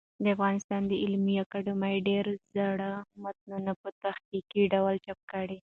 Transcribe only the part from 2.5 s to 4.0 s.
زاړه متون په